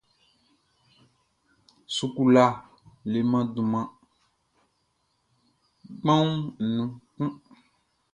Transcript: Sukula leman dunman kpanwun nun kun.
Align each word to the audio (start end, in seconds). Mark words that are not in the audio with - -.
Sukula 1.95 2.45
leman 3.11 3.45
dunman 3.53 3.87
kpanwun 5.99 6.33
nun 6.75 6.89
kun. 7.13 7.31